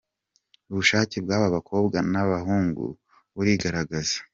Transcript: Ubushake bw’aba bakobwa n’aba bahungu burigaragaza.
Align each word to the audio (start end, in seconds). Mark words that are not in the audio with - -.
Ubushake 0.69 1.17
bw’aba 1.23 1.47
bakobwa 1.55 1.97
n’aba 2.11 2.33
bahungu 2.33 2.83
burigaragaza. 3.35 4.17